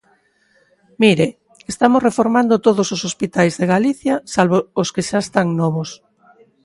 Mire, 1.01 1.27
estamos 1.71 2.03
reformando 2.09 2.63
todos 2.67 2.87
os 2.95 3.01
hospitais 3.07 3.53
de 3.59 3.69
Galicia, 3.73 4.15
salvo 4.33 4.57
os 4.81 4.89
que 4.93 5.05
xa 5.09 5.19
están 5.25 5.47
novos. 5.61 5.89